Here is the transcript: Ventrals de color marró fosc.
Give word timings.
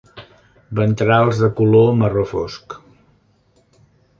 Ventrals 0.79 1.43
de 1.43 1.49
color 1.61 1.93
marró 1.99 2.25
fosc. 2.33 2.77